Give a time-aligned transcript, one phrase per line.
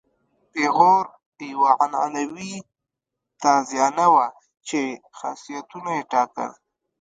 [0.53, 1.05] پیغور
[1.51, 2.53] یوه عنعنوي
[3.41, 4.25] تازیانه وه
[4.67, 4.79] چې
[5.17, 6.51] خاصیتونه یې ټاکل.